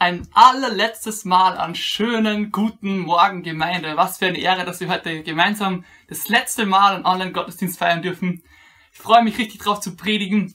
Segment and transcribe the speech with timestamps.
[0.00, 3.98] ein allerletztes Mal an schönen, guten Morgen Gemeinde.
[3.98, 8.42] Was für eine Ehre, dass wir heute gemeinsam das letzte Mal einen Online-Gottesdienst feiern dürfen.
[8.94, 10.54] Ich freue mich richtig drauf zu predigen.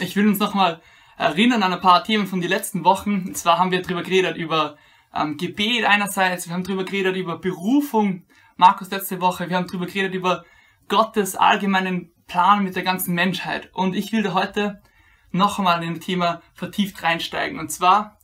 [0.00, 0.82] Ich will uns nochmal
[1.16, 3.26] erinnern an ein paar Themen von den letzten Wochen.
[3.28, 4.76] Und zwar haben wir darüber geredet über
[5.14, 8.26] ähm, Gebet einerseits, wir haben darüber geredet über Berufung,
[8.56, 10.44] Markus letzte Woche, wir haben darüber geredet über
[10.88, 13.70] Gottes allgemeinen Plan mit der ganzen Menschheit.
[13.74, 14.82] Und ich will da heute
[15.30, 17.60] noch einmal in das Thema vertieft reinsteigen.
[17.60, 18.18] Und zwar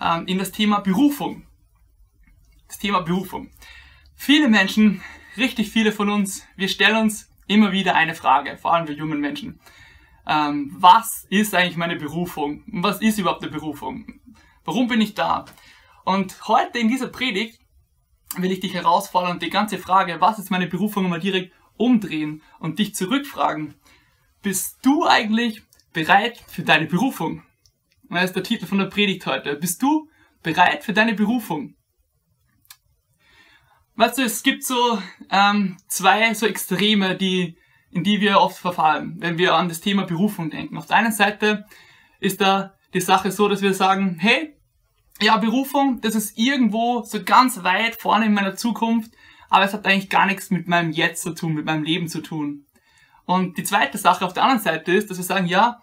[0.00, 1.42] ähm, in das Thema Berufung.
[2.68, 3.50] Das Thema Berufung.
[4.14, 5.02] Viele Menschen,
[5.36, 9.20] richtig viele von uns, wir stellen uns immer wieder eine Frage, vor allem wir jungen
[9.20, 9.60] Menschen.
[10.26, 12.62] Ähm, was ist eigentlich meine Berufung?
[12.66, 14.20] Was ist überhaupt eine Berufung?
[14.64, 15.46] Warum bin ich da?
[16.04, 17.58] Und heute in dieser Predigt
[18.36, 22.42] will ich dich herausfordern und die ganze Frage, was ist meine Berufung, mal direkt umdrehen
[22.58, 23.74] und dich zurückfragen.
[24.42, 27.42] Bist du eigentlich bereit für deine Berufung?
[28.10, 29.54] Das ist der Titel von der Predigt heute.
[29.54, 30.08] Bist du
[30.42, 31.74] bereit für deine Berufung?
[33.94, 37.56] Weißt du, es gibt so ähm, zwei so Extreme, die,
[37.90, 40.76] in die wir oft verfallen, wenn wir an das Thema Berufung denken.
[40.76, 41.66] Auf der einen Seite
[42.18, 44.56] ist da die Sache so, dass wir sagen, hey,
[45.20, 49.12] ja, Berufung, das ist irgendwo so ganz weit vorne in meiner Zukunft,
[49.50, 52.22] aber es hat eigentlich gar nichts mit meinem Jetzt zu tun, mit meinem Leben zu
[52.22, 52.64] tun.
[53.26, 55.80] Und die zweite Sache auf der anderen Seite ist, dass wir sagen, ja,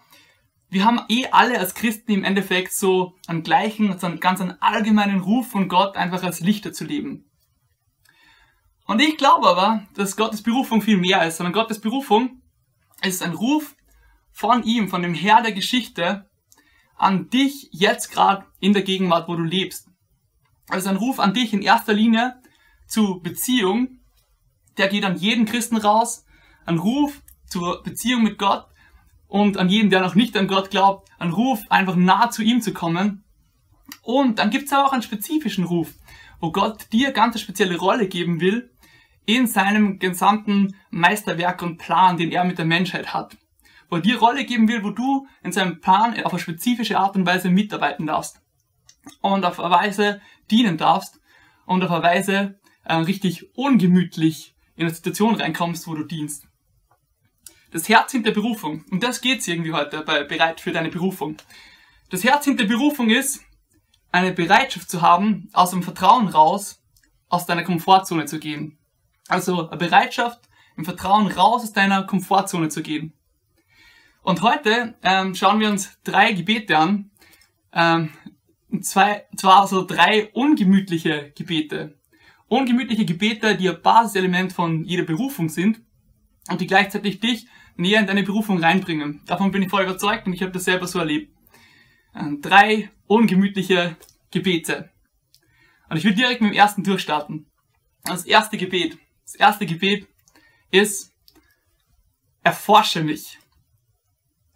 [0.70, 4.60] wir haben eh alle als Christen im Endeffekt so einen gleichen, so einen ganz einen
[4.60, 7.24] allgemeinen Ruf von Gott, einfach als Lichter zu leben.
[8.86, 12.42] Und ich glaube aber, dass Gottes Berufung viel mehr ist, sondern Gottes Berufung
[13.02, 13.76] ist ein Ruf
[14.32, 16.28] von ihm, von dem Herr der Geschichte,
[16.96, 19.88] an dich jetzt gerade in der Gegenwart, wo du lebst.
[20.68, 22.40] Also ein Ruf an dich in erster Linie
[22.86, 24.00] zu Beziehung,
[24.76, 26.24] der geht an jeden Christen raus,
[26.66, 28.66] ein Ruf zur Beziehung mit Gott,
[29.28, 32.60] und an jeden, der noch nicht an Gott glaubt, einen Ruf, einfach nah zu ihm
[32.60, 33.24] zu kommen.
[34.02, 35.94] Und dann gibt's aber auch einen spezifischen Ruf,
[36.40, 38.70] wo Gott dir ganz eine spezielle Rolle geben will
[39.26, 43.36] in seinem gesamten Meisterwerk und Plan, den er mit der Menschheit hat.
[43.90, 47.14] Wo er dir Rolle geben will, wo du in seinem Plan auf eine spezifische Art
[47.16, 48.40] und Weise mitarbeiten darfst.
[49.20, 50.20] Und auf eine Weise
[50.50, 51.20] dienen darfst.
[51.66, 56.46] Und auf eine Weise äh, richtig ungemütlich in eine Situation reinkommst, wo du dienst.
[57.70, 58.84] Das Herz hinter Berufung.
[58.90, 61.36] Und das geht's irgendwie heute bei Bereit für deine Berufung.
[62.10, 63.42] Das Herz hinter Berufung ist,
[64.10, 66.82] eine Bereitschaft zu haben, aus dem Vertrauen raus,
[67.28, 68.78] aus deiner Komfortzone zu gehen.
[69.28, 70.40] Also eine Bereitschaft,
[70.76, 73.12] im Vertrauen raus aus deiner Komfortzone zu gehen.
[74.22, 77.10] Und heute ähm, schauen wir uns drei Gebete an.
[77.72, 78.10] Ähm,
[78.80, 81.98] zwei, zwar so drei ungemütliche Gebete.
[82.46, 85.80] Ungemütliche Gebete, die ein Basiselement von jeder Berufung sind
[86.48, 87.46] und die gleichzeitig dich
[87.78, 89.22] näher in deine Berufung reinbringen.
[89.26, 91.32] Davon bin ich voll überzeugt und ich habe das selber so erlebt.
[92.14, 93.96] Ähm, drei ungemütliche
[94.30, 94.90] Gebete.
[95.88, 97.46] Und ich will direkt mit dem ersten durchstarten.
[98.04, 98.98] Das erste Gebet.
[99.24, 100.06] Das erste Gebet
[100.70, 101.14] ist,
[102.42, 103.38] erforsche mich.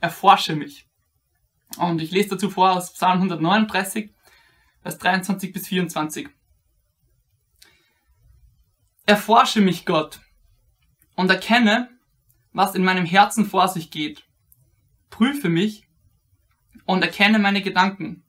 [0.01, 0.87] Erforsche mich.
[1.79, 4.11] Und ich lese dazu vor aus Psalm 139,
[4.83, 6.29] Vers 23 bis 24.
[9.07, 10.21] Erforsche mich, Gott,
[11.15, 11.89] und erkenne,
[12.53, 14.25] was in meinem Herzen vor sich geht.
[15.11, 15.87] Prüfe mich
[16.85, 18.25] und erkenne meine Gedanken.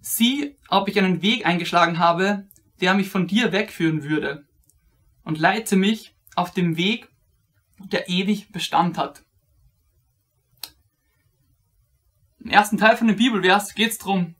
[0.00, 2.48] Sieh, ob ich einen Weg eingeschlagen habe,
[2.80, 4.46] der mich von dir wegführen würde.
[5.22, 7.08] Und leite mich auf dem Weg,
[7.78, 9.24] der ewig Bestand hat.
[12.38, 14.34] Im ersten Teil von dem Bibelvers geht es darum,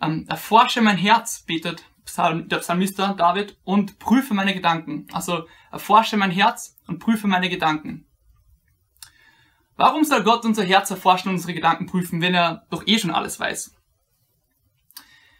[0.00, 5.06] ähm, erforsche mein Herz, betet Psalm, der Psalmista David, und prüfe meine Gedanken.
[5.12, 8.06] Also erforsche mein Herz und prüfe meine Gedanken.
[9.76, 13.10] Warum soll Gott unser Herz erforschen und unsere Gedanken prüfen, wenn er doch eh schon
[13.10, 13.74] alles weiß?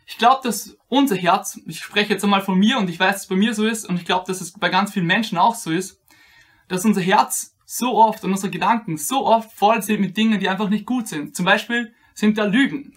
[0.07, 3.23] Ich glaube, dass unser Herz, ich spreche jetzt einmal von mir und ich weiß, dass
[3.23, 5.55] es bei mir so ist und ich glaube, dass es bei ganz vielen Menschen auch
[5.55, 6.01] so ist,
[6.69, 10.49] dass unser Herz so oft und unsere Gedanken so oft voll sind mit Dingen, die
[10.49, 11.35] einfach nicht gut sind.
[11.35, 12.95] Zum Beispiel sind da Lügen.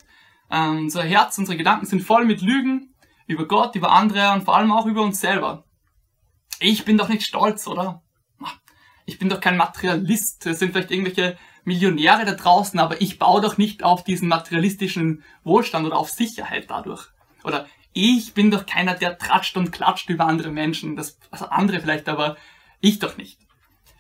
[0.50, 2.91] Ähm, unser Herz, unsere Gedanken sind voll mit Lügen
[3.32, 5.64] über Gott, über andere und vor allem auch über uns selber.
[6.60, 8.02] Ich bin doch nicht stolz, oder?
[9.12, 10.46] ich bin doch kein Materialist.
[10.46, 15.24] Es sind vielleicht irgendwelche Millionäre da draußen, aber ich baue doch nicht auf diesen materialistischen
[15.44, 17.08] Wohlstand oder auf Sicherheit dadurch.
[17.44, 20.96] Oder ich bin doch keiner, der tratscht und klatscht über andere Menschen.
[20.96, 22.38] Das also andere vielleicht, aber
[22.80, 23.40] ich doch nicht.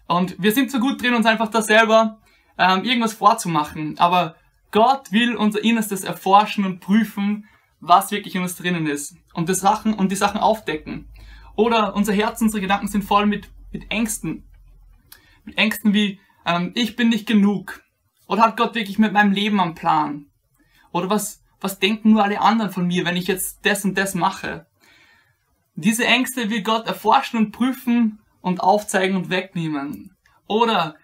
[0.08, 2.20] Und wir sind so gut drin, uns einfach da selber
[2.58, 4.00] ähm, irgendwas vorzumachen.
[4.00, 4.36] Aber
[4.72, 7.48] Gott will unser Innerstes erforschen und prüfen,
[7.82, 9.16] was wirklich in uns drinnen ist.
[9.34, 11.10] Und die Sachen, und die Sachen aufdecken.
[11.56, 14.48] Oder unser Herz, unsere Gedanken sind voll mit, mit Ängsten,
[15.44, 17.84] mit Ängsten wie, ähm, ich bin nicht genug.
[18.28, 20.28] Oder hat Gott wirklich mit meinem Leben am Plan?
[20.92, 24.16] Oder was, was denken nur alle anderen von mir, wenn ich jetzt das und das
[24.16, 24.68] mache?
[25.76, 30.16] Diese Ängste will Gott erforschen und prüfen und aufzeigen und wegnehmen.
[30.48, 30.96] Oder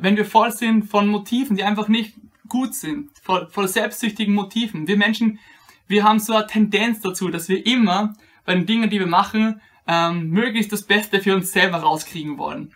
[0.00, 2.16] wenn wir voll sind von Motiven, die einfach nicht
[2.48, 4.86] gut sind, voll, voll selbstsüchtigen Motiven.
[4.86, 5.38] Wir Menschen,
[5.86, 8.14] wir haben so eine Tendenz dazu, dass wir immer
[8.44, 12.74] bei den Dingen, die wir machen, ähm, möglichst das Beste für uns selber rauskriegen wollen.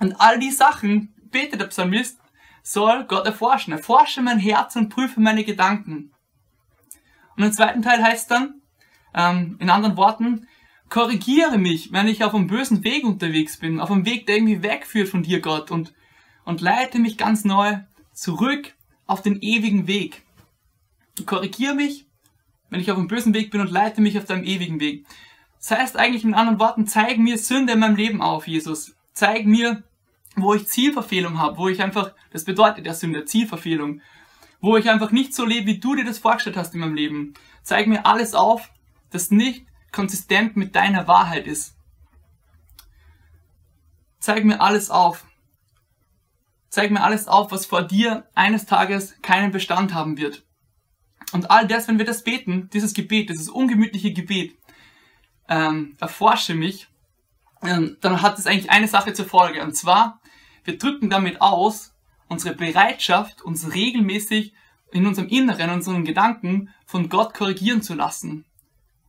[0.00, 2.18] Und all die Sachen, betet der Psalmist,
[2.62, 3.72] soll Gott erforschen.
[3.72, 6.12] Erforsche mein Herz und prüfe meine Gedanken.
[7.36, 8.62] Und im zweiten Teil heißt dann,
[9.14, 10.48] ähm, in anderen Worten,
[10.88, 14.62] korrigiere mich, wenn ich auf einem bösen Weg unterwegs bin, auf einem Weg, der irgendwie
[14.62, 15.92] wegführt von dir, Gott, und,
[16.44, 17.78] und leite mich ganz neu
[18.12, 18.74] zurück
[19.06, 20.22] auf den ewigen Weg.
[21.26, 22.06] Korrigiere mich,
[22.74, 25.06] wenn ich auf einem bösen Weg bin und leite mich auf deinem ewigen Weg.
[25.60, 28.96] Das heißt eigentlich in anderen Worten, zeig mir Sünde in meinem Leben auf, Jesus.
[29.12, 29.84] Zeig mir,
[30.34, 34.00] wo ich Zielverfehlung habe, wo ich einfach, das bedeutet ja Sünde, Zielverfehlung,
[34.60, 37.34] wo ich einfach nicht so lebe, wie du dir das vorgestellt hast in meinem Leben.
[37.62, 38.72] Zeig mir alles auf,
[39.10, 41.76] das nicht konsistent mit deiner Wahrheit ist.
[44.18, 45.24] Zeig mir alles auf.
[46.70, 50.44] Zeig mir alles auf, was vor dir eines Tages keinen Bestand haben wird.
[51.34, 54.56] Und all das, wenn wir das beten, dieses Gebet, dieses ungemütliche Gebet,
[55.48, 56.86] ähm, erforsche mich,
[57.60, 59.60] ähm, dann hat es eigentlich eine Sache zur Folge.
[59.64, 60.20] Und zwar,
[60.62, 61.92] wir drücken damit aus
[62.28, 64.54] unsere Bereitschaft, uns regelmäßig
[64.92, 68.44] in unserem Inneren, in unseren Gedanken von Gott korrigieren zu lassen.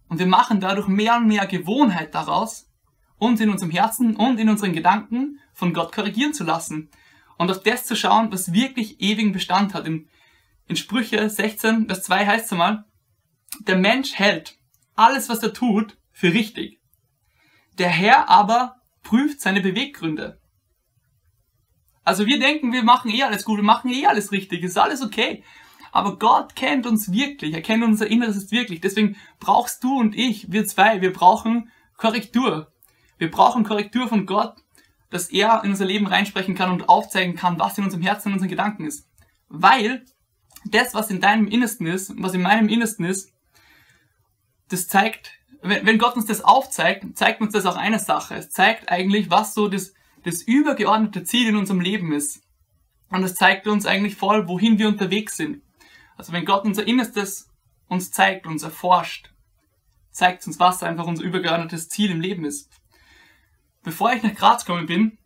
[0.09, 2.67] Und wir machen dadurch mehr und mehr Gewohnheit daraus,
[3.19, 6.89] uns in unserem Herzen und in unseren Gedanken von Gott korrigieren zu lassen.
[7.37, 9.85] Und auf das zu schauen, was wirklich ewigen Bestand hat.
[9.85, 10.07] In,
[10.67, 12.85] in Sprüche 16, Vers 2 heißt es einmal,
[13.61, 14.57] der Mensch hält
[14.95, 16.79] alles, was er tut, für richtig.
[17.77, 20.39] Der Herr aber prüft seine Beweggründe.
[22.03, 25.01] Also wir denken, wir machen eh alles gut, wir machen eh alles richtig, ist alles
[25.01, 25.43] okay.
[25.91, 28.81] Aber Gott kennt uns wirklich, er kennt unser Inneres wirklich.
[28.81, 32.71] Deswegen brauchst du und ich, wir zwei, wir brauchen Korrektur.
[33.17, 34.55] Wir brauchen Korrektur von Gott,
[35.09, 38.33] dass er in unser Leben reinsprechen kann und aufzeigen kann, was in unserem Herzen und
[38.33, 39.07] unseren Gedanken ist.
[39.47, 40.05] Weil
[40.65, 43.31] das, was in deinem Innersten ist, was in meinem Innersten ist,
[44.69, 45.31] das zeigt
[45.67, 48.35] wenn, Gott uns das aufzeigt, zeigt uns das auch eine Sache.
[48.35, 52.43] Es zeigt eigentlich, was so das, das übergeordnete Ziel in unserem Leben ist.
[53.09, 55.63] Und es zeigt uns eigentlich voll, wohin wir unterwegs sind.
[56.17, 57.49] Also wenn Gott unser Innerstes
[57.87, 59.31] uns zeigt, uns erforscht,
[60.11, 62.69] zeigt uns, was einfach unser übergeordnetes Ziel im Leben ist.
[63.83, 65.17] Bevor ich nach Graz gekommen bin,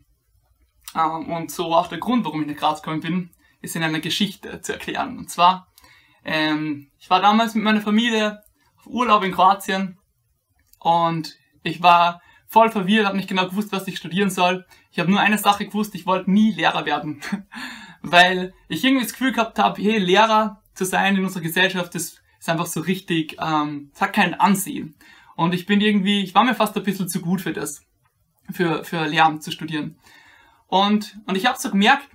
[0.96, 3.30] ähm, und so auch der Grund, warum ich nach Graz gekommen bin,
[3.62, 5.18] ist in einer Geschichte zu erklären.
[5.18, 5.68] Und zwar,
[6.24, 8.42] ähm, ich war damals mit meiner Familie
[8.78, 9.98] auf Urlaub in Kroatien
[10.80, 14.66] und ich war voll verwirrt, habe nicht genau gewusst, was ich studieren soll.
[14.92, 17.22] Ich habe nur eine Sache gewusst, ich wollte nie Lehrer werden.
[18.02, 22.20] Weil ich irgendwie das Gefühl gehabt habe, hey, Lehrer zu sein in unserer Gesellschaft, das
[22.40, 24.96] ist einfach so richtig, ähm, es hat kein Ansehen.
[25.36, 27.82] Und ich bin irgendwie, ich war mir fast ein bisschen zu gut für das,
[28.52, 30.00] für, für Lehramt zu studieren.
[30.68, 32.08] Und, und ich habe so gemerkt,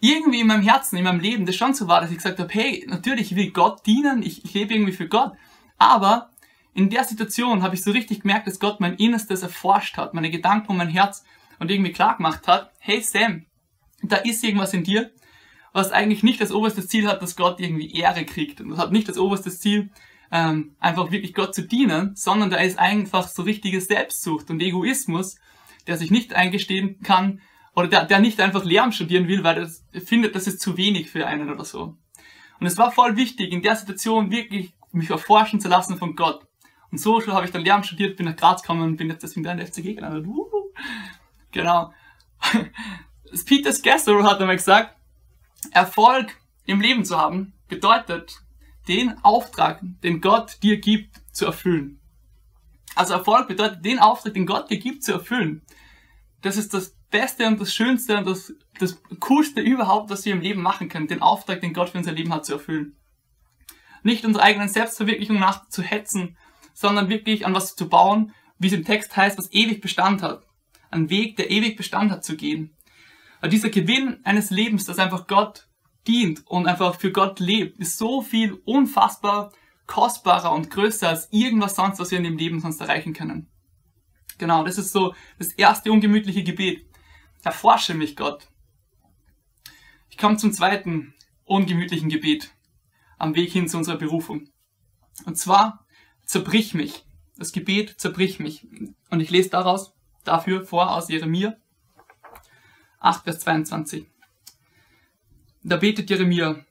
[0.00, 2.52] irgendwie in meinem Herzen, in meinem Leben das schon so war, dass ich gesagt habe,
[2.52, 5.32] hey, natürlich, ich will Gott dienen, ich, ich lebe irgendwie für Gott,
[5.76, 6.30] aber
[6.74, 10.30] in der Situation habe ich so richtig gemerkt, dass Gott mein Innerstes erforscht hat, meine
[10.30, 11.24] Gedanken und mein Herz
[11.58, 13.46] und irgendwie klar gemacht hat, hey Sam,
[14.02, 15.10] da ist irgendwas in dir,
[15.72, 18.60] was eigentlich nicht das oberste Ziel hat, dass Gott irgendwie Ehre kriegt.
[18.60, 19.90] Und das hat nicht das oberste Ziel,
[20.30, 25.36] ähm, einfach wirklich Gott zu dienen, sondern da ist einfach so richtige Selbstsucht und Egoismus,
[25.86, 27.40] der sich nicht eingestehen kann
[27.78, 31.10] oder der, der nicht einfach Lehramt studieren will, weil er findet, das ist zu wenig
[31.10, 31.96] für einen oder so.
[32.58, 36.44] Und es war voll wichtig, in der Situation wirklich mich erforschen zu lassen von Gott.
[36.90, 39.44] Und so habe ich dann Lehramt studiert, bin nach Graz gekommen und bin jetzt deswegen
[39.44, 40.26] da in der FCG gelandet.
[41.52, 41.92] Genau.
[43.30, 44.96] Das Peter Scassero hat einmal gesagt,
[45.70, 48.40] Erfolg im Leben zu haben, bedeutet,
[48.88, 52.00] den Auftrag, den Gott dir gibt, zu erfüllen.
[52.96, 55.62] Also Erfolg bedeutet, den Auftrag, den Gott dir gibt, zu erfüllen.
[56.40, 60.40] Das ist das Beste und das Schönste und das, das Coolste überhaupt, was wir im
[60.40, 62.96] Leben machen können, den Auftrag, den Gott für unser Leben hat, zu erfüllen.
[64.02, 66.36] Nicht unserer eigenen Selbstverwirklichung nachzuhetzen,
[66.74, 70.44] sondern wirklich an was zu bauen, wie es im Text heißt, was ewig Bestand hat.
[70.90, 72.76] Ein Weg, der ewig Bestand hat, zu gehen.
[73.40, 75.68] Aber dieser Gewinn eines Lebens, das einfach Gott
[76.06, 79.52] dient und einfach für Gott lebt, ist so viel unfassbar
[79.86, 83.48] kostbarer und größer als irgendwas sonst, was wir in dem Leben sonst erreichen können.
[84.38, 86.87] Genau, das ist so das erste ungemütliche Gebet.
[87.44, 88.48] Erforsche mich, Gott.
[90.10, 91.14] Ich komme zum zweiten
[91.44, 92.50] ungemütlichen Gebet
[93.18, 94.48] am Weg hin zu unserer Berufung.
[95.24, 95.86] Und zwar
[96.24, 97.04] zerbrich mich.
[97.36, 98.66] Das Gebet zerbrich mich.
[99.10, 101.56] Und ich lese daraus, dafür vor aus Jeremia
[103.00, 104.06] 8, Vers 22.
[105.62, 106.64] Da betet Jeremia,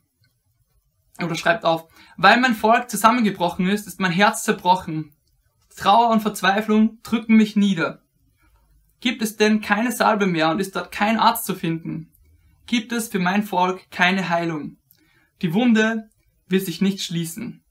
[1.20, 5.14] oder schreibt auf, weil mein Volk zusammengebrochen ist, ist mein Herz zerbrochen.
[5.76, 8.02] Trauer und Verzweiflung drücken mich nieder.
[9.00, 12.12] Gibt es denn keine Salbe mehr und ist dort kein Arzt zu finden?
[12.66, 14.78] Gibt es für mein Volk keine Heilung?
[15.42, 16.10] Die Wunde
[16.48, 17.64] wird sich nicht schließen.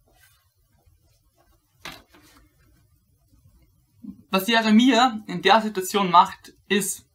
[4.31, 7.07] Was Jeremia in der Situation macht, ist,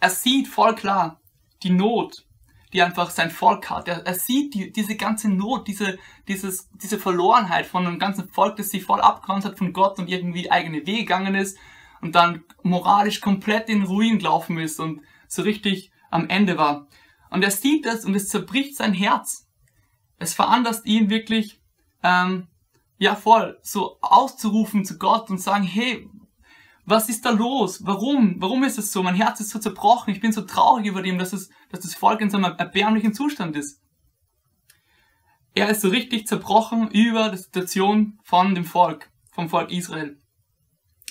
[0.00, 1.20] er sieht voll klar
[1.62, 2.26] die Not,
[2.72, 3.88] die einfach sein Volk hat.
[3.88, 5.98] Er, er sieht die, diese ganze Not, diese,
[6.28, 10.08] dieses, diese Verlorenheit von einem ganzen Volk, das sich voll abgewandt hat von Gott und
[10.08, 11.58] irgendwie eigene Wege gegangen ist
[12.04, 16.86] und dann moralisch komplett in Ruin gelaufen ist und so richtig am Ende war.
[17.30, 19.48] Und er sieht das und es zerbricht sein Herz.
[20.18, 21.62] Es veranlasst ihn wirklich,
[22.02, 22.48] ähm,
[22.98, 26.06] ja voll, so auszurufen zu Gott und sagen, hey,
[26.84, 27.86] was ist da los?
[27.86, 28.36] Warum?
[28.38, 29.02] Warum ist es so?
[29.02, 30.12] Mein Herz ist so zerbrochen.
[30.12, 33.14] Ich bin so traurig über dem, dass, es, dass das Volk in so einem erbärmlichen
[33.14, 33.80] Zustand ist.
[35.54, 40.18] Er ist so richtig zerbrochen über die Situation von dem Volk, vom Volk Israel.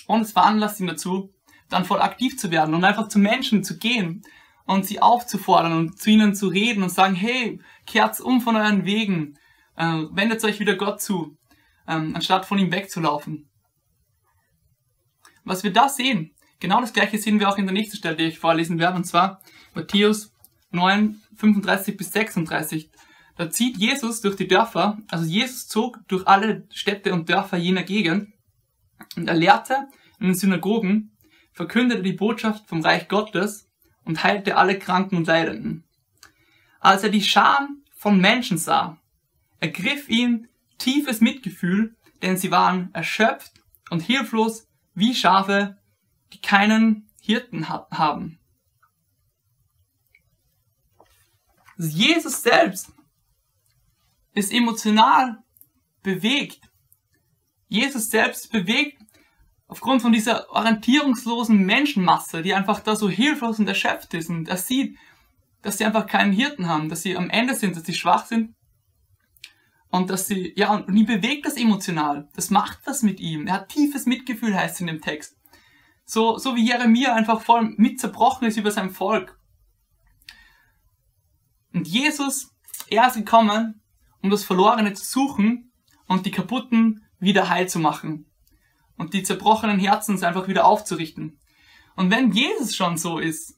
[0.06, 1.32] Und es veranlasst ihn dazu,
[1.68, 4.22] dann voll aktiv zu werden und einfach zu Menschen zu gehen
[4.66, 8.84] und sie aufzufordern und zu ihnen zu reden und sagen, hey, kehrt um von euren
[8.84, 9.38] Wegen,
[9.76, 11.36] äh, wendet euch wieder Gott zu,
[11.86, 13.48] ähm, anstatt von ihm wegzulaufen.
[15.44, 18.24] Was wir da sehen, genau das gleiche sehen wir auch in der nächsten Stelle, die
[18.24, 19.40] ich vorlesen werde, und zwar
[19.74, 20.32] Matthäus
[20.70, 22.90] 9, 35 bis 36.
[23.36, 27.82] Da zieht Jesus durch die Dörfer, also Jesus zog durch alle Städte und Dörfer jener
[27.82, 28.33] Gegend
[29.16, 31.16] und er lehrte in den Synagogen,
[31.52, 33.68] verkündete die Botschaft vom Reich Gottes
[34.04, 35.84] und heilte alle Kranken und Leidenden.
[36.80, 38.98] Als er die Scharen von Menschen sah,
[39.60, 43.52] ergriff ihn tiefes Mitgefühl, denn sie waren erschöpft
[43.90, 45.78] und hilflos wie Schafe,
[46.32, 48.38] die keinen Hirten ha haben.
[51.78, 52.92] Jesus selbst
[54.34, 55.42] ist emotional
[56.02, 56.60] bewegt.
[57.68, 59.03] Jesus selbst bewegt
[59.66, 64.28] aufgrund von dieser orientierungslosen Menschenmasse, die einfach da so hilflos und erschöpft ist.
[64.28, 64.98] Und er sieht,
[65.62, 68.54] dass sie einfach keinen Hirten haben, dass sie am Ende sind, dass sie schwach sind
[69.90, 72.28] und dass sie, ja, und ihn bewegt das emotional.
[72.34, 73.46] Das macht was mit ihm.
[73.46, 75.36] Er hat tiefes Mitgefühl, heißt es in dem Text.
[76.04, 79.38] So, so wie Jeremia einfach voll mit zerbrochen ist über sein Volk.
[81.72, 82.50] Und Jesus,
[82.88, 83.82] er ist gekommen,
[84.20, 85.72] um das Verlorene zu suchen
[86.06, 88.26] und die kaputten wieder heil zu machen.
[88.96, 91.38] Und die zerbrochenen Herzen einfach wieder aufzurichten.
[91.96, 93.56] Und wenn Jesus schon so ist,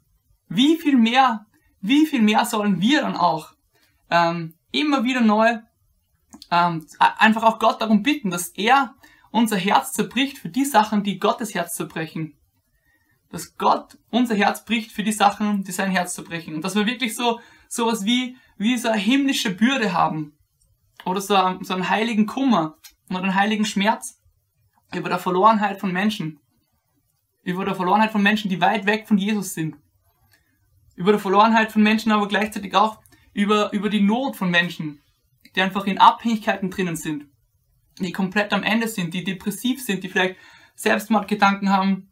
[0.49, 1.47] wie viel mehr,
[1.81, 3.53] wie viel mehr sollen wir dann auch
[4.11, 5.59] ähm, immer wieder neu
[6.51, 8.95] ähm, einfach auch Gott darum bitten, dass er
[9.31, 12.35] unser Herz zerbricht für die Sachen, die Gottes Herz zerbrechen.
[13.31, 16.55] Dass Gott unser Herz bricht für die Sachen, die sein Herz zerbrechen.
[16.55, 20.39] Und dass wir wirklich so sowas wie, wie so eine himmlische Bürde haben.
[21.05, 22.77] Oder so, so einen heiligen Kummer
[23.11, 24.19] oder einen heiligen Schmerz
[24.95, 26.41] über der Verlorenheit von Menschen.
[27.43, 29.77] Über der Verlorenheit von Menschen, die weit weg von Jesus sind.
[30.95, 33.01] Über der Verlorenheit von Menschen, aber gleichzeitig auch
[33.33, 35.01] über, über die Not von Menschen,
[35.55, 37.27] die einfach in Abhängigkeiten drinnen sind,
[37.99, 40.37] die komplett am Ende sind, die depressiv sind, die vielleicht
[40.75, 42.09] Selbstmordgedanken haben,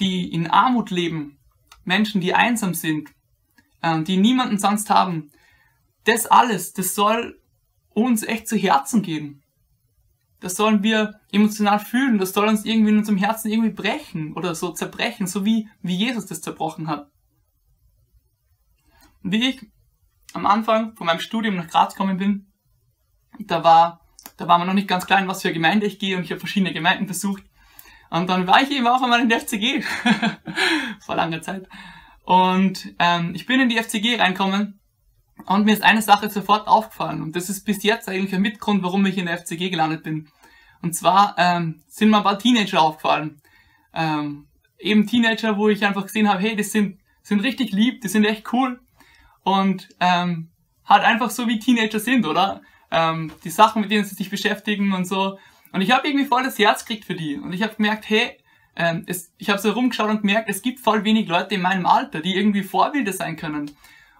[0.00, 1.38] die in Armut leben,
[1.84, 3.10] Menschen, die einsam sind,
[3.82, 5.30] äh, die niemanden sonst haben.
[6.04, 7.40] Das alles, das soll
[7.90, 9.42] uns echt zu Herzen gehen.
[10.40, 14.54] Das sollen wir emotional fühlen, das soll uns irgendwie in unserem Herzen irgendwie brechen oder
[14.54, 17.10] so zerbrechen, so wie, wie Jesus das zerbrochen hat.
[19.22, 19.66] Wie ich
[20.32, 22.52] am Anfang von meinem Studium nach Graz gekommen bin,
[23.40, 25.98] da war, da war man noch nicht ganz klar, in was für eine Gemeinde ich
[25.98, 27.42] gehe und ich habe verschiedene Gemeinden besucht.
[28.10, 29.82] Und dann war ich eben auch einmal in der FCG.
[31.00, 31.68] Vor langer Zeit.
[32.24, 34.77] Und ähm, ich bin in die FCG reinkommen
[35.46, 37.22] und mir ist eine Sache sofort aufgefallen.
[37.22, 40.28] Und das ist bis jetzt eigentlich ein Mitgrund, warum ich in der FCG gelandet bin.
[40.82, 43.40] Und zwar ähm, sind mir ein paar Teenager aufgefallen.
[43.94, 44.46] Ähm,
[44.78, 48.24] eben Teenager, wo ich einfach gesehen habe, hey, das sind, sind richtig lieb, die sind
[48.24, 48.80] echt cool.
[49.42, 50.50] Und ähm,
[50.84, 52.60] halt einfach so wie Teenager sind, oder?
[52.90, 55.38] ähm, die Sachen, mit denen sie sich beschäftigen und so.
[55.72, 57.36] Und ich habe irgendwie voll das Herz gekriegt für die.
[57.36, 58.38] Und ich habe gemerkt, hey,
[58.76, 61.86] ähm, es, ich habe so rumgeschaut und gemerkt, es gibt voll wenig Leute in meinem
[61.86, 63.70] Alter, die irgendwie Vorbilder sein können.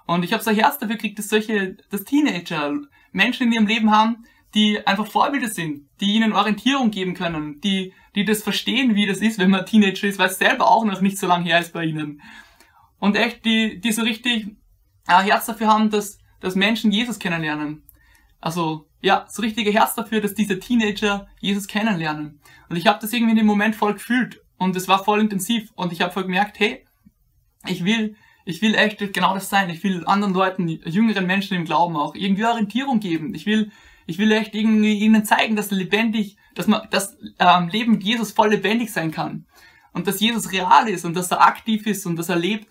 [0.09, 2.73] Und ich habe so ein Herz dafür gekriegt, dass solche, dass Teenager
[3.12, 4.25] Menschen in ihrem Leben haben,
[4.55, 9.19] die einfach Vorbilder sind, die ihnen Orientierung geben können, die, die das verstehen, wie das
[9.19, 11.75] ist, wenn man Teenager ist, weil es selber auch noch nicht so lange her ist
[11.75, 12.23] bei ihnen.
[12.99, 14.47] Und echt, die, die so richtig
[15.07, 17.83] ein Herz dafür haben, dass, dass Menschen Jesus kennenlernen.
[18.41, 22.41] Also ja, so richtige Herz dafür, dass diese Teenager Jesus kennenlernen.
[22.71, 25.71] Und ich habe das irgendwie in dem Moment voll gefühlt und es war voll intensiv
[25.75, 26.87] und ich habe voll gemerkt, hey,
[27.67, 28.17] ich will,
[28.49, 29.69] Ich will echt genau das sein.
[29.69, 33.35] Ich will anderen Leuten, jüngeren Menschen im Glauben auch irgendwie Orientierung geben.
[33.35, 33.71] Ich will,
[34.07, 38.33] ich will echt irgendwie ihnen zeigen, dass lebendig, dass man, das ähm, Leben mit Jesus
[38.33, 39.45] voll lebendig sein kann.
[39.93, 42.69] Und dass Jesus real ist und dass er aktiv ist und dass er lebt.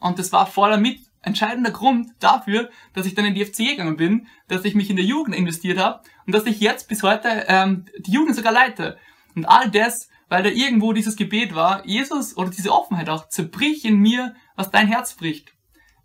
[0.00, 3.98] Und das war voller mit entscheidender Grund dafür, dass ich dann in die FC gegangen
[3.98, 7.44] bin, dass ich mich in der Jugend investiert habe und dass ich jetzt bis heute
[7.48, 8.96] ähm, die Jugend sogar leite.
[9.36, 13.84] Und all das, weil da irgendwo dieses Gebet war, Jesus oder diese Offenheit auch, zerbrich
[13.84, 15.54] in mir, was dein Herz bricht.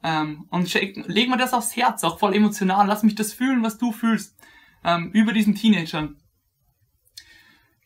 [0.04, 3.80] Ähm, und leg mir das aufs Herz, auch voll emotional, lass mich das fühlen, was
[3.80, 4.38] du fühlst,
[4.84, 6.22] ähm, über diesen Teenagern.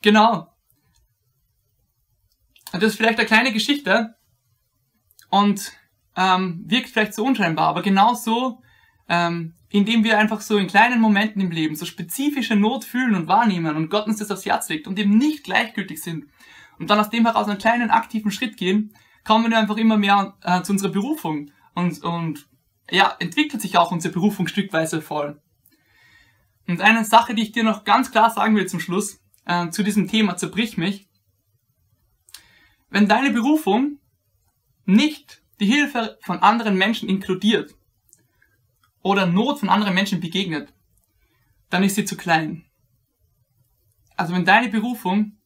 [0.02, 0.54] Genau.
[2.74, 4.16] Das ist vielleicht eine kleine Geschichte
[5.30, 5.72] und
[6.18, 8.62] ähm, wirkt vielleicht so unscheinbar, aber genau so,
[9.08, 13.28] ähm, indem wir einfach so in kleinen Momenten im Leben so spezifische Not fühlen und
[13.28, 16.26] wahrnehmen und Gott uns das aufs Herz legt und eben nicht gleichgültig sind
[16.78, 18.94] und dann aus dem heraus einen kleinen aktiven Schritt gehen,
[19.28, 22.48] kommen wir einfach immer mehr äh, zu unserer Berufung und, und
[22.90, 25.42] ja, entwickelt sich auch unsere Berufung stückweise voll.
[26.66, 29.84] Und eine Sache, die ich dir noch ganz klar sagen will zum Schluss, äh, zu
[29.84, 31.10] diesem Thema zerbrich mich.
[32.90, 34.00] Wenn deine Berufung
[34.86, 37.76] nicht die Hilfe von anderen Menschen inkludiert
[39.02, 40.74] oder Not von anderen Menschen begegnet,
[41.70, 42.64] dann ist sie zu klein.
[44.16, 45.38] Also wenn deine Berufung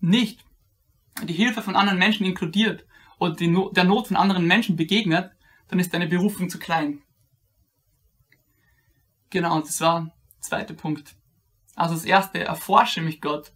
[0.00, 0.44] nicht
[1.22, 2.84] die Hilfe von anderen Menschen inkludiert
[3.18, 5.32] oder no der Not von anderen Menschen begegnet,
[5.68, 7.02] dann ist deine Berufung zu klein.
[9.30, 11.16] Genau, das war der zweite Punkt.
[11.74, 13.52] Also das erste, erforsche mich Gott.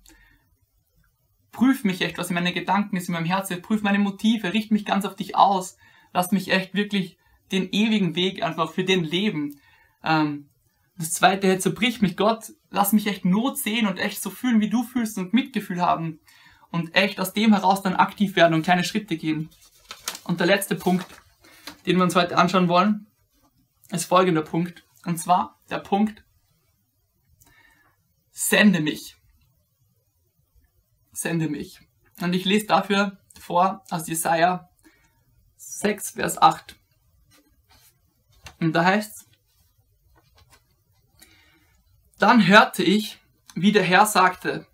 [1.52, 3.62] Prüf mich echt, was in meinen Gedanken ist, in meinem Herzen.
[3.62, 5.76] Prüf meine Motive, richte mich ganz auf dich aus
[6.12, 7.16] lass mich echt wirklich
[7.52, 9.60] den ewigen Weg einfach für den leben.
[10.02, 10.48] Ähm,
[10.96, 14.70] das zweite, zerbrich mich Gott, lass mich echt Not sehen und echt so fühlen, wie
[14.70, 16.20] du fühlst und Mitgefühl haben
[16.70, 19.50] und echt aus dem heraus dann aktiv werden und kleine Schritte gehen.
[20.24, 21.06] Und der letzte Punkt,
[21.86, 23.06] den wir uns heute anschauen wollen,
[23.90, 24.84] ist folgender Punkt.
[25.04, 26.22] Und zwar der Punkt,
[28.30, 29.16] sende mich.
[31.12, 31.80] Sende mich.
[32.20, 34.68] Und ich lese dafür vor aus Jesaja
[35.56, 36.76] 6, Vers 8.
[38.60, 39.26] Und da heißt
[42.18, 43.18] Dann hörte ich,
[43.54, 44.66] wie der Herr sagte,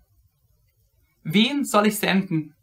[1.25, 2.55] Wen soll ich senden?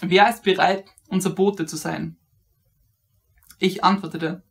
[0.00, 2.16] Wer ist bereit, unser Bote zu sein?
[3.58, 4.44] Ich antwortete,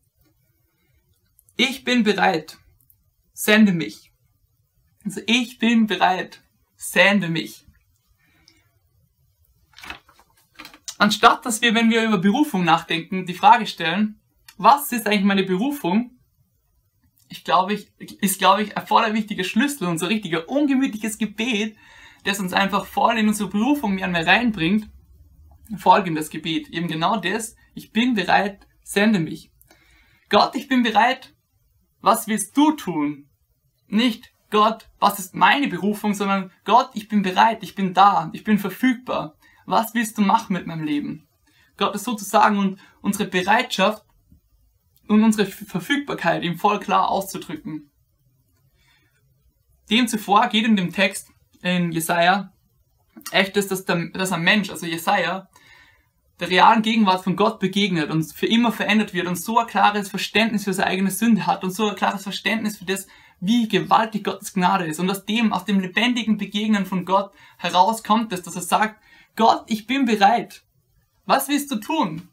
[1.55, 2.57] ich bin bereit,
[3.31, 4.11] sende mich.
[5.05, 6.41] Also ich bin bereit,
[6.75, 7.65] sende mich.
[10.97, 14.19] anstatt dass wir, wenn wir über Berufung nachdenken, die Frage stellen,
[14.57, 16.11] was ist eigentlich meine Berufung?
[17.29, 17.89] Ich glaube, ich,
[18.21, 21.75] ist, glaube ich, ein voller wichtiger Schlüssel, unser richtiger ungemütliches Gebet,
[22.25, 24.89] das uns einfach voll in unsere Berufung mehr und mehr reinbringt.
[25.77, 26.69] Folgendes Gebet.
[26.69, 27.55] Eben genau das.
[27.73, 29.51] Ich bin bereit, sende mich.
[30.29, 31.33] Gott, ich bin bereit.
[32.01, 33.29] Was willst du tun?
[33.87, 38.43] Nicht Gott, was ist meine Berufung, sondern Gott, ich bin bereit, ich bin da, ich
[38.43, 39.35] bin verfügbar
[39.65, 41.27] was willst du machen mit meinem Leben?
[41.77, 44.05] Gott ist sozusagen und unsere Bereitschaft
[45.07, 47.91] und unsere Verfügbarkeit ihm voll klar auszudrücken.
[49.89, 51.31] Dem zuvor geht in dem Text
[51.65, 52.51] in Jesaja
[53.31, 55.49] echt ist, dass, der, dass ein Mensch, also Jesaja,
[56.39, 60.09] der realen Gegenwart von Gott begegnet und für immer verändert wird und so ein klares
[60.09, 63.07] Verständnis für seine eigene Sünde hat und so ein klares Verständnis für das,
[63.39, 68.31] wie gewaltig Gottes Gnade ist und aus dem, aus dem lebendigen Begegnen von Gott herauskommt
[68.33, 69.01] es, dass er sagt,
[69.35, 70.63] Gott, ich bin bereit.
[71.25, 72.29] Was willst du tun?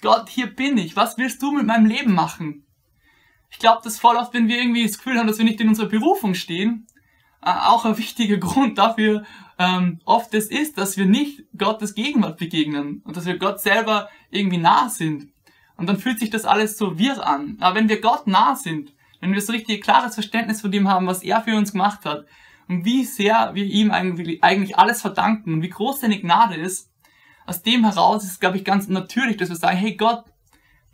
[0.00, 0.96] Gott, hier bin ich.
[0.96, 2.64] Was willst du mit meinem Leben machen?
[3.50, 5.68] Ich glaube, das voll oft, wenn wir irgendwie das Gefühl haben, dass wir nicht in
[5.68, 6.86] unserer Berufung stehen,
[7.44, 9.24] auch ein wichtiger Grund dafür
[9.58, 14.08] ähm, oft es ist, dass wir nicht Gottes Gegenwart begegnen und dass wir Gott selber
[14.30, 15.28] irgendwie nah sind.
[15.76, 17.56] Und dann fühlt sich das alles so wirr an.
[17.60, 21.06] Aber wenn wir Gott nah sind, wenn wir so richtig klares Verständnis von dem haben,
[21.06, 22.26] was er für uns gemacht hat,
[22.68, 26.90] und wie sehr wir ihm eigentlich alles verdanken und wie groß seine Gnade ist,
[27.46, 30.24] aus dem heraus ist es, glaube ich, ganz natürlich, dass wir sagen, hey Gott,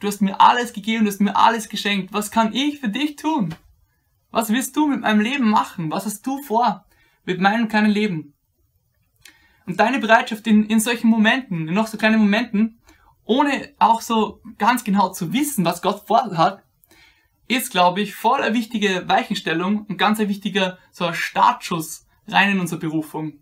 [0.00, 3.16] du hast mir alles gegeben, du hast mir alles geschenkt, was kann ich für dich
[3.16, 3.54] tun?
[4.30, 5.90] Was willst du mit meinem Leben machen?
[5.90, 6.86] Was hast du vor
[7.24, 8.34] mit meinem kleinen Leben?
[9.66, 12.80] Und deine Bereitschaft in, in solchen Momenten, in noch so kleinen Momenten,
[13.24, 16.62] ohne auch so ganz genau zu wissen, was Gott vorhat,
[17.46, 22.52] ist, glaube ich, voll eine wichtige Weichenstellung und ganz ein wichtiger so ein Startschuss rein
[22.52, 23.39] in unsere Berufung.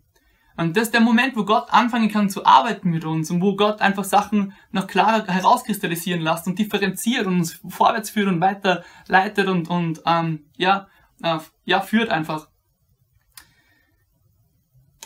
[0.59, 3.55] Und das ist der Moment, wo Gott anfangen kann zu arbeiten mit uns und wo
[3.55, 8.83] Gott einfach Sachen noch klarer herauskristallisieren lässt und differenziert und uns vorwärts führt und weiter
[9.07, 10.87] leitet und, und ähm, ja,
[11.23, 12.49] äh, ja, führt einfach.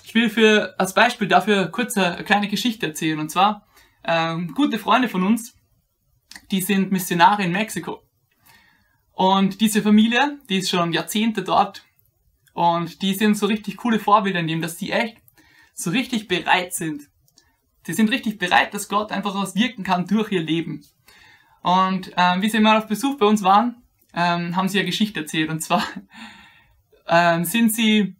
[0.03, 3.19] Ich will für als Beispiel dafür kurz eine kleine Geschichte erzählen.
[3.19, 3.67] Und zwar,
[4.03, 5.55] ähm, gute Freunde von uns
[6.51, 8.03] die sind Missionare in Mexiko.
[9.13, 11.85] Und diese Familie, die ist schon Jahrzehnte dort
[12.53, 15.17] und die sind so richtig coole Vorbilder in dem, dass die echt
[15.73, 17.03] so richtig bereit sind.
[17.88, 20.86] Die sind richtig bereit, dass Gott einfach was wirken kann durch ihr Leben.
[21.62, 23.83] Und ähm, wie sie mal auf Besuch bei uns waren,
[24.13, 25.49] ähm, haben sie eine Geschichte erzählt.
[25.49, 25.83] Und zwar
[27.07, 28.15] ähm, sind sie,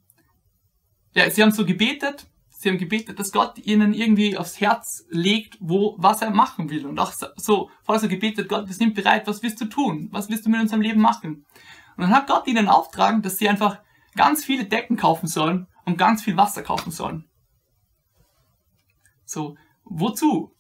[1.14, 2.28] ja, sie haben so gebetet
[2.64, 6.86] Sie haben gebetet, dass Gott ihnen irgendwie aufs Herz legt, wo, was er machen will.
[6.86, 10.08] Und auch so, voll so gebetet, Gott, wir sind bereit, was willst du tun?
[10.12, 11.46] Was willst du mit unserem Leben machen?
[11.98, 13.80] Und dann hat Gott ihnen auftragen, dass sie einfach
[14.16, 17.26] ganz viele Decken kaufen sollen und ganz viel Wasser kaufen sollen.
[19.26, 20.56] So, wozu?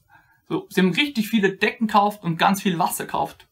[0.49, 3.47] So, sie haben richtig viele Decken gekauft und ganz viel Wasser gekauft.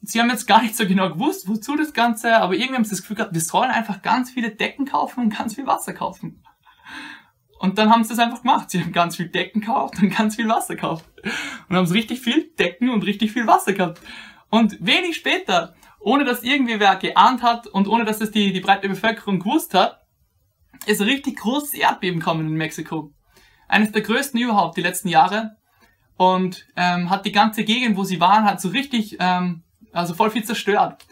[0.00, 2.90] Sie haben jetzt gar nicht so genau gewusst, wozu das Ganze, aber irgendwie haben sie
[2.90, 6.42] das Gefühl gehabt, wir sollen einfach ganz viele Decken kaufen und ganz viel Wasser kaufen.
[7.62, 8.70] Und dann haben sie es einfach gemacht.
[8.70, 11.04] Sie haben ganz viel Decken gekauft und ganz viel Wasser gekauft.
[11.68, 14.00] Und haben richtig viel Decken und richtig viel Wasser gehabt.
[14.50, 18.58] Und wenig später, ohne dass irgendwie wer geahnt hat und ohne dass es die, die
[18.58, 20.04] breite Bevölkerung gewusst hat,
[20.86, 23.12] ist ein richtig großes Erdbeben gekommen in Mexiko.
[23.72, 25.56] Eines der größten überhaupt die letzten Jahre.
[26.18, 30.30] Und ähm, hat die ganze Gegend, wo sie waren, hat so richtig, ähm, also voll
[30.30, 31.06] viel zerstört.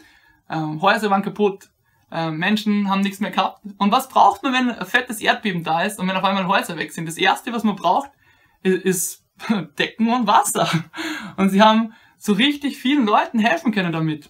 [0.47, 1.71] Ähm, Häuser waren kaputt,
[2.11, 3.61] äh, Menschen haben nichts mehr gehabt.
[3.79, 6.77] Und was braucht man, wenn ein fettes Erdbeben da ist und wenn auf einmal Häuser
[6.77, 7.07] weg sind?
[7.07, 8.11] Das erste, was man braucht,
[8.61, 9.25] ist,
[9.79, 10.69] Decken und Wasser.
[11.37, 14.29] Und sie haben so richtig vielen Leuten helfen können damit.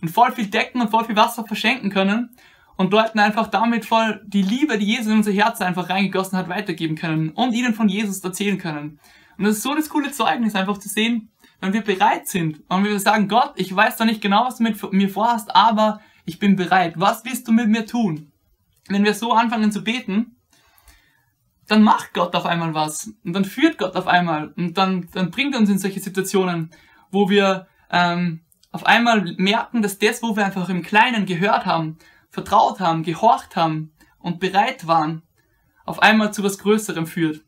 [0.00, 2.36] Und voll viel Decken und voll viel Wasser verschenken können.
[2.76, 6.48] Und Leuten einfach damit voll die Liebe, die Jesus in unser Herz einfach reingegossen hat,
[6.48, 7.30] weitergeben können.
[7.30, 8.98] Und ihnen von Jesus erzählen können.
[9.38, 11.30] Und das ist so das coole Zeugnis, einfach zu sehen,
[11.60, 14.64] wenn wir bereit sind und wir sagen, Gott, ich weiß doch nicht genau, was du
[14.64, 18.32] mit mir vorhast, aber ich bin bereit, was willst du mit mir tun?
[18.88, 20.36] Wenn wir so anfangen zu beten,
[21.68, 25.30] dann macht Gott auf einmal was und dann führt Gott auf einmal und dann, dann
[25.30, 26.70] bringt er uns in solche Situationen,
[27.12, 28.40] wo wir ähm,
[28.72, 31.96] auf einmal merken, dass das, wo wir einfach im Kleinen gehört haben,
[32.32, 35.22] vertraut haben, gehorcht haben und bereit waren,
[35.84, 37.44] auf einmal zu was Größerem führt.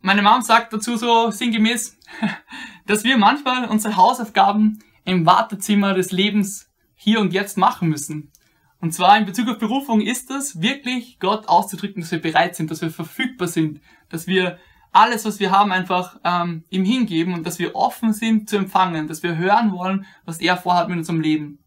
[0.00, 1.98] Meine Mom sagt dazu so sinngemäß,
[2.86, 8.32] dass wir manchmal unsere Hausaufgaben im Wartezimmer des Lebens hier und jetzt machen müssen.
[8.80, 12.70] Und zwar in Bezug auf Berufung ist es wirklich Gott auszudrücken, dass wir bereit sind,
[12.70, 14.58] dass wir verfügbar sind, dass wir
[14.92, 19.06] alles, was wir haben, einfach ähm, ihm hingeben und dass wir offen sind zu empfangen,
[19.06, 21.58] dass wir hören wollen, was er vorhat mit unserem Leben.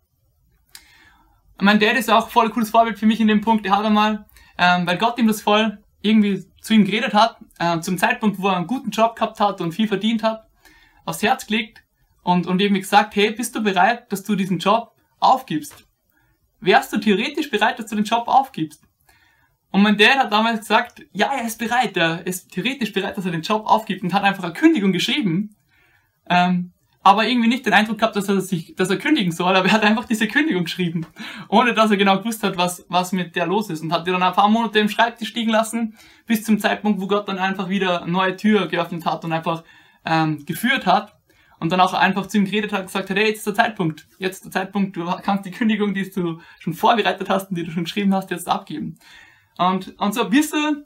[1.59, 3.65] mein Dad ist auch voll cooles Vorbild für mich in dem Punkt.
[3.65, 4.25] Er hat einmal,
[4.57, 8.47] ähm, weil Gott ihm das voll irgendwie zu ihm geredet hat, äh, zum Zeitpunkt, wo
[8.47, 10.47] er einen guten Job gehabt hat und viel verdient hat,
[11.05, 11.83] aufs Herz gelegt,
[12.23, 15.87] und, und eben gesagt, hey, bist du bereit, dass du diesen Job aufgibst?
[16.59, 18.83] Wärst du theoretisch bereit, dass du den Job aufgibst?
[19.71, 23.25] Und mein Dad hat damals gesagt, ja, er ist bereit, er ist theoretisch bereit, dass
[23.25, 25.55] er den Job aufgibt und hat einfach eine Kündigung geschrieben.
[26.29, 29.67] Ähm, aber irgendwie nicht den Eindruck gehabt, dass er sich, dass er kündigen soll, aber
[29.67, 31.07] er hat einfach diese Kündigung geschrieben,
[31.49, 34.11] ohne dass er genau gewusst hat, was, was mit der los ist und hat die
[34.11, 37.69] dann ein paar Monate im Schreibtisch liegen lassen, bis zum Zeitpunkt, wo Gott dann einfach
[37.69, 39.63] wieder eine neue Tür geöffnet hat und einfach
[40.05, 41.17] ähm, geführt hat
[41.59, 43.55] und dann auch einfach zu ihm geredet hat und gesagt hat, hey, jetzt ist der
[43.55, 44.07] Zeitpunkt.
[44.19, 47.63] Jetzt ist der Zeitpunkt, du kannst die Kündigung, die du schon vorbereitet hast und die
[47.63, 48.97] du schon geschrieben hast, jetzt abgeben.
[49.57, 50.85] Und, und so ein bisschen,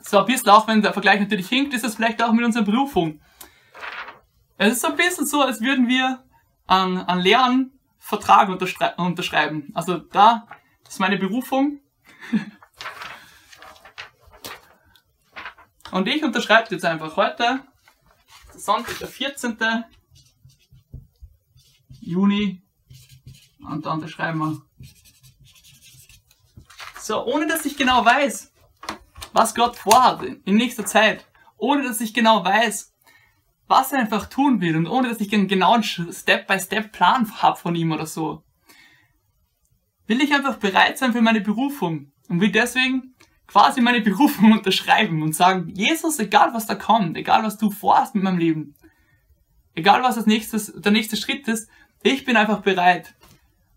[0.00, 2.64] so ein bisschen auch wenn der Vergleich natürlich hinkt, ist es vielleicht auch mit unserer
[2.64, 3.20] Berufung.
[4.56, 6.24] Es ist so ein bisschen so, als würden wir
[6.66, 9.70] einen, einen leeren Vertrag unterschreiben.
[9.74, 10.46] Also da,
[10.84, 11.80] das ist meine Berufung.
[15.90, 17.60] Und ich unterschreibe jetzt einfach heute
[18.54, 19.56] Sonntag, der 14.
[22.00, 22.62] Juni.
[23.60, 24.62] Und da unterschreiben wir.
[27.08, 28.52] So, ohne dass ich genau weiß,
[29.32, 31.24] was Gott vorhat in nächster Zeit.
[31.56, 32.92] Ohne dass ich genau weiß,
[33.66, 34.76] was er einfach tun will.
[34.76, 38.42] Und ohne dass ich einen genauen Step-by-Step-Plan habe von ihm oder so.
[40.06, 42.12] Will ich einfach bereit sein für meine Berufung.
[42.28, 43.14] Und will deswegen
[43.46, 48.16] quasi meine Berufung unterschreiben und sagen, Jesus, egal was da kommt, egal was du vorhast
[48.16, 48.74] mit meinem Leben,
[49.74, 51.70] egal was das nächstes, der nächste Schritt ist,
[52.02, 53.14] ich bin einfach bereit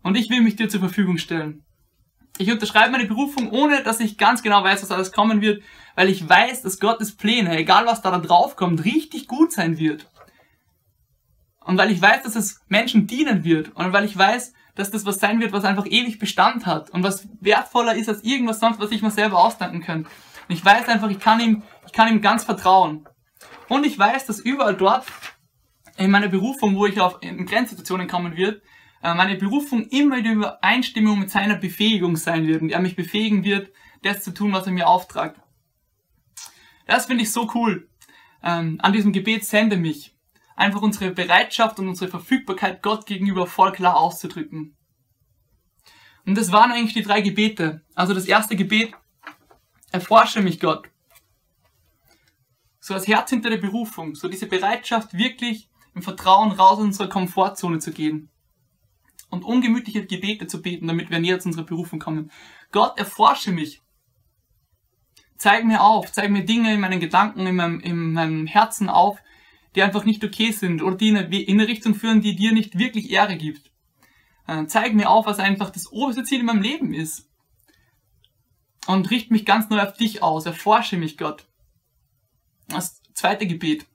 [0.02, 1.64] und ich will mich dir zur Verfügung stellen.
[2.38, 5.62] Ich unterschreibe meine Berufung, ohne dass ich ganz genau weiß, was alles kommen wird,
[5.94, 9.78] weil ich weiß, dass Gottes Pläne, egal was da, da drauf kommt, richtig gut sein
[9.78, 10.06] wird.
[11.60, 15.04] Und weil ich weiß, dass es Menschen dienen wird und weil ich weiß, dass das
[15.04, 18.80] was sein wird, was einfach ewig Bestand hat und was wertvoller ist als irgendwas sonst,
[18.80, 20.08] was ich mir selber ausdenken könnte.
[20.48, 23.06] Und ich weiß einfach, ich kann ihm, ich kann ihm ganz vertrauen.
[23.68, 25.04] Und ich weiß, dass überall dort
[25.98, 28.62] in meiner Berufung, wo ich auf in Grenzsituationen kommen wird,
[29.02, 33.72] meine Berufung immer in Übereinstimmung mit seiner Befähigung sein wird und er mich befähigen wird,
[34.02, 35.40] das zu tun, was er mir auftragt.
[36.86, 37.88] Das finde ich so cool.
[38.44, 40.16] ähm, an diesem Gebet sende mich,
[40.56, 44.76] einfach unsere Bereitschaft und unsere Verfügbarkeit Gott gegenüber voll klar auszudrücken.
[46.24, 47.82] Und das waren eigentlich die drei Gebete.
[47.94, 48.94] Also das erste Gebet,
[49.90, 50.88] erforsche mich Gott.
[52.78, 57.08] So das Herz hinter der Berufung, so diese Bereitschaft wirklich im Vertrauen raus aus unserer
[57.08, 58.28] Komfortzone zu gehen
[59.32, 62.30] und ungemütliche Gebete zu beten, damit wir näher zu unserer Berufung kommen.
[62.70, 63.80] Gott, erforsche mich.
[65.38, 69.18] Zeig mir auf, zeig mir Dinge in meinen Gedanken, in meinem, in meinem Herzen auf,
[69.74, 72.52] die einfach nicht okay sind oder die in eine, in eine Richtung führen, die dir
[72.52, 73.72] nicht wirklich Ehre gibt.
[74.46, 77.26] Äh, zeig mir auf, was einfach das oberste Ziel in meinem Leben ist.
[78.86, 80.44] Und richte mich ganz neu auf dich aus.
[80.44, 81.46] Erforsche mich, Gott.
[82.68, 83.86] Das zweite Gebet.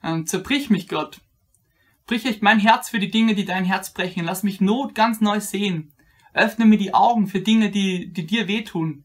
[0.00, 1.20] Äh, zerbrich mich, Gott.
[2.06, 4.24] Brich echt mein Herz für die Dinge, die dein Herz brechen.
[4.24, 5.92] Lass mich Not ganz neu sehen.
[6.32, 9.04] Öffne mir die Augen für Dinge, die, die dir wehtun.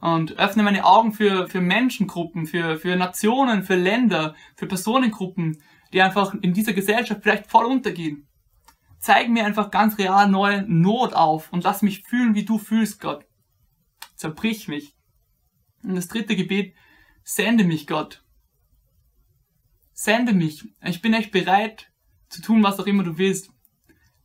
[0.00, 5.60] Und öffne meine Augen für, für Menschengruppen, für, für Nationen, für Länder, für Personengruppen,
[5.92, 8.28] die einfach in dieser Gesellschaft vielleicht voll untergehen.
[9.00, 13.00] Zeig mir einfach ganz real neue Not auf und lass mich fühlen, wie du fühlst,
[13.00, 13.26] Gott.
[14.14, 14.94] Zerbrich mich.
[15.82, 16.74] Und das dritte Gebet,
[17.22, 18.24] sende mich, Gott.
[19.92, 20.64] Sende mich.
[20.82, 21.90] Ich bin echt bereit,
[22.28, 23.50] zu tun, was auch immer du willst.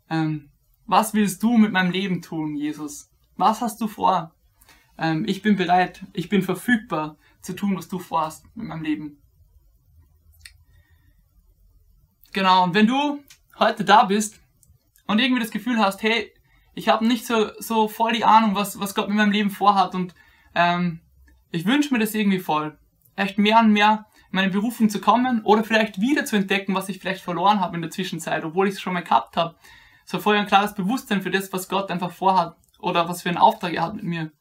[0.09, 0.49] Ähm,
[0.85, 3.09] was willst du mit meinem Leben tun, Jesus?
[3.35, 4.33] Was hast du vor?
[4.97, 9.17] Ähm, ich bin bereit, ich bin verfügbar zu tun, was du vorhast mit meinem Leben.
[12.31, 13.23] Genau, und wenn du
[13.59, 14.39] heute da bist
[15.07, 16.33] und irgendwie das Gefühl hast, hey,
[16.73, 19.93] ich habe nicht so, so voll die Ahnung, was, was Gott mit meinem Leben vorhat
[19.93, 20.15] und
[20.55, 20.99] ähm,
[21.51, 22.77] ich wünsche mir das irgendwie voll.
[23.15, 26.99] Echt mehr und mehr meine Berufung zu kommen oder vielleicht wieder zu entdecken, was ich
[26.99, 29.55] vielleicht verloren habe in der Zwischenzeit, obwohl ich es schon mal gehabt habe.
[30.05, 33.37] So vorher ein klares Bewusstsein für das, was Gott einfach vorhat oder was für einen
[33.37, 34.31] Auftrag er hat mit mir.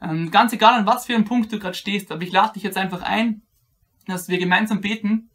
[0.00, 2.64] Ähm, ganz egal, an was für einem Punkt du gerade stehst, aber ich lade dich
[2.64, 3.42] jetzt einfach ein,
[4.06, 5.30] dass wir gemeinsam beten.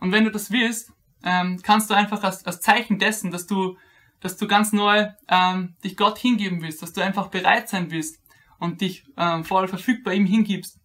[0.00, 0.92] Und wenn du das willst,
[1.24, 3.78] ähm, kannst du einfach als, als Zeichen dessen, dass du,
[4.20, 8.20] dass du ganz neu ähm, dich Gott hingeben willst, dass du einfach bereit sein willst
[8.58, 10.78] und dich ähm, voll verfügbar ihm hingibst,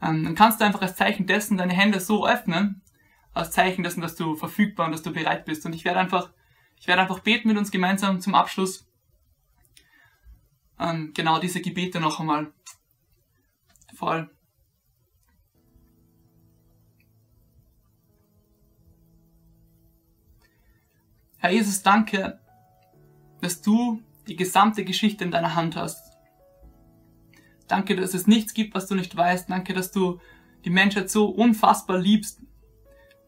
[0.00, 2.82] ähm, dann kannst du einfach als Zeichen dessen deine Hände so öffnen,
[3.32, 5.66] als Zeichen dessen, dass du verfügbar und dass du bereit bist.
[5.66, 6.30] Und ich werde einfach,
[6.78, 8.86] ich werde einfach beten mit uns gemeinsam zum Abschluss.
[10.78, 12.52] Ähm, genau diese Gebete noch einmal
[13.94, 14.30] voll.
[21.38, 22.40] Herr Jesus, danke,
[23.40, 26.07] dass du die gesamte Geschichte in deiner Hand hast.
[27.68, 29.50] Danke, dass es nichts gibt, was du nicht weißt.
[29.50, 30.20] Danke, dass du
[30.64, 32.40] die Menschheit so unfassbar liebst.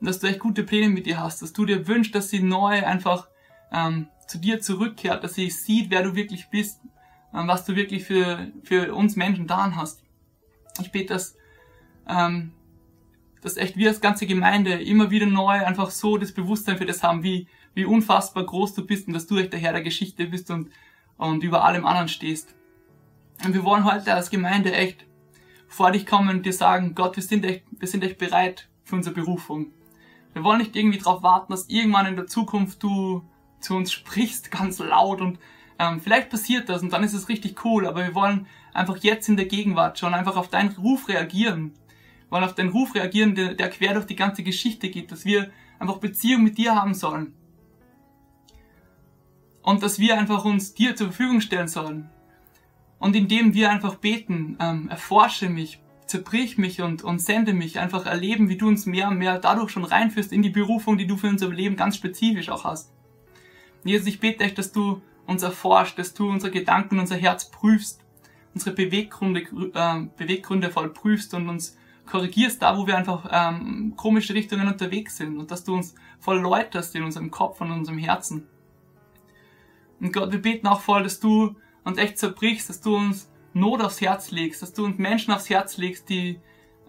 [0.00, 1.42] Und dass du echt gute Pläne mit ihr hast.
[1.42, 3.28] Dass du dir wünschst, dass sie neu einfach
[3.70, 5.22] ähm, zu dir zurückkehrt.
[5.22, 6.80] Dass sie sieht, wer du wirklich bist.
[7.34, 10.02] Ähm, was du wirklich für, für uns Menschen da hast.
[10.80, 11.36] Ich bete, dass,
[12.08, 12.52] ähm,
[13.42, 17.02] dass echt wir als ganze Gemeinde immer wieder neu einfach so das Bewusstsein für das
[17.02, 20.26] haben, wie, wie unfassbar groß du bist und dass du echt der Herr der Geschichte
[20.26, 20.70] bist und,
[21.16, 22.54] und über allem anderen stehst.
[23.44, 25.06] Und wir wollen heute als Gemeinde echt
[25.66, 28.96] vor dich kommen und dir sagen, Gott, wir sind echt, wir sind echt bereit für
[28.96, 29.72] unsere Berufung.
[30.34, 33.22] Wir wollen nicht irgendwie darauf warten, dass irgendwann in der Zukunft du
[33.60, 35.38] zu uns sprichst, ganz laut und
[35.78, 39.28] ähm, vielleicht passiert das und dann ist es richtig cool, aber wir wollen einfach jetzt
[39.28, 41.72] in der Gegenwart schon einfach auf deinen Ruf reagieren.
[42.24, 45.24] Wir wollen auf deinen Ruf reagieren, der, der quer durch die ganze Geschichte geht, dass
[45.24, 47.34] wir einfach Beziehung mit dir haben sollen.
[49.62, 52.10] Und dass wir einfach uns dir zur Verfügung stellen sollen.
[53.00, 58.06] Und indem wir einfach beten, ähm, erforsche mich, zerbrich mich und, und sende mich, einfach
[58.06, 61.16] erleben, wie du uns mehr und mehr dadurch schon reinführst in die Berufung, die du
[61.16, 62.92] für unser Leben ganz spezifisch auch hast.
[63.84, 68.04] Jesus, ich bete echt, dass du uns erforscht, dass du unsere Gedanken, unser Herz prüfst,
[68.52, 69.40] unsere Beweggründe,
[69.74, 75.16] äh, Beweggründe voll prüfst und uns korrigierst da, wo wir einfach ähm, komische Richtungen unterwegs
[75.16, 78.46] sind und dass du uns voll läuterst in unserem Kopf und unserem Herzen.
[80.00, 83.82] Und Gott, wir beten auch voll, dass du uns echt zerbrichst, dass du uns Not
[83.82, 86.38] aufs Herz legst, dass du uns Menschen aufs Herz legst, die,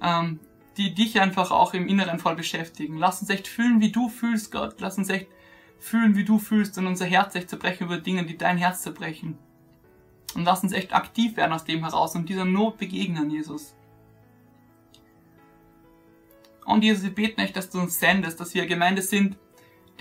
[0.01, 0.39] ähm,
[0.77, 2.97] die dich einfach auch im Inneren voll beschäftigen.
[2.97, 4.75] Lass uns echt fühlen, wie du fühlst, Gott.
[4.79, 5.27] Lass uns echt
[5.79, 9.37] fühlen, wie du fühlst und unser Herz echt zerbrechen über Dinge, die dein Herz zerbrechen.
[10.35, 13.75] Und lass uns echt aktiv werden aus dem heraus und dieser Not begegnen, Jesus.
[16.65, 19.37] Und Jesus, wir beten echt, dass du uns sendest, dass wir Gemeinde sind,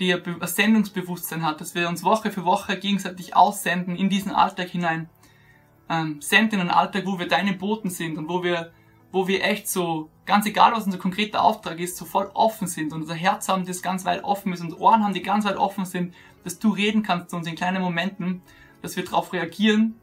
[0.01, 4.69] die ein Sendungsbewusstsein hat, dass wir uns Woche für Woche gegenseitig aussenden in diesen Alltag
[4.69, 5.09] hinein.
[5.89, 8.71] Ähm, senden in einen Alltag, wo wir deine Boten sind und wo wir,
[9.11, 12.93] wo wir echt so, ganz egal was unser konkreter Auftrag ist, so voll offen sind
[12.93, 15.57] und unser Herz haben, das ganz weit offen ist und Ohren haben, die ganz weit
[15.57, 18.41] offen sind, dass du reden kannst zu uns in kleinen Momenten,
[18.81, 19.95] dass wir darauf reagieren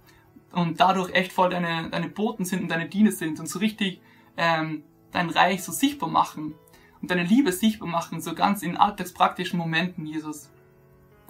[0.53, 4.01] und dadurch echt voll deine, deine Boten sind und deine Diener sind und so richtig
[4.37, 6.55] ähm, dein Reich so sichtbar machen
[7.01, 10.51] und deine Liebe sichtbar machen, so ganz in alltagspraktischen Momenten, Jesus.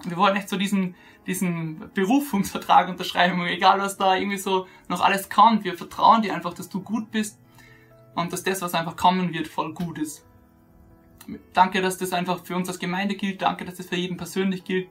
[0.03, 0.95] Wir wollen echt so diesen,
[1.27, 5.63] diesen Berufungsvertrag unterschreiben, egal was da irgendwie so noch alles kann.
[5.63, 7.39] Wir vertrauen dir einfach, dass du gut bist
[8.15, 10.25] und dass das, was einfach kommen wird, voll gut ist.
[11.53, 13.41] Danke, dass das einfach für uns als Gemeinde gilt.
[13.41, 14.89] Danke, dass das für jeden persönlich gilt.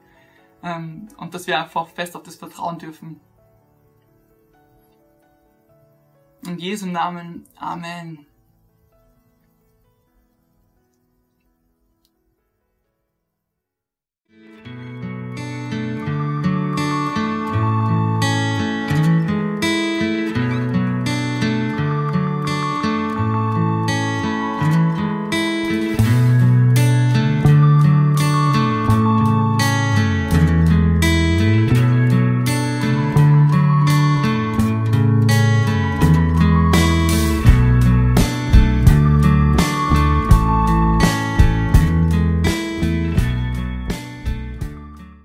[0.62, 3.21] Ähm, und dass wir einfach fest auf das vertrauen dürfen.
[6.47, 7.47] In Jesu Namen.
[7.57, 8.28] Amen.